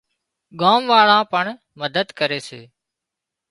ڳام 0.59 0.81
واۯان 0.91 1.21
پڻ 1.31 1.43
مدد 1.79 2.07
ڪري 2.19 2.39
سي 2.47 2.61